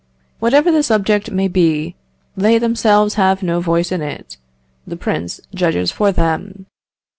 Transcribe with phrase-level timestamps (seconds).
[0.39, 1.95] Whatever the subject may be,
[2.35, 4.37] they themselves have no voice in it
[4.87, 6.65] the prince judges for them.